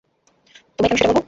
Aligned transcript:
তোমায় 0.79 0.89
কেন 0.89 0.97
সেটা 0.97 1.07
বলবো? 1.07 1.19